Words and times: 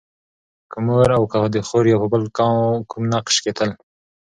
که 0.71 0.77
د 0.81 0.83
مور 0.87 1.09
او 1.17 1.23
که 1.31 1.37
د 1.55 1.57
خور 1.67 1.85
يا 1.91 1.97
په 2.01 2.07
بل 2.13 2.23
کوم 2.89 3.03
نقش 3.13 3.35
کې 3.43 3.51
تل 3.57 3.71